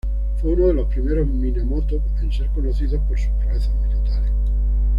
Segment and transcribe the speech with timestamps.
[0.41, 4.31] Fue uno de los primeros Minamoto en ser conocido por sus proezas militares.